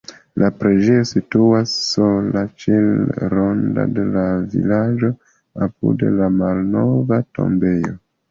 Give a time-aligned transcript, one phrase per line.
[0.41, 2.79] La preĝejo situas sola ĉe
[3.33, 5.11] rando de la vilaĝo
[5.67, 7.95] apud la malnova tombejo.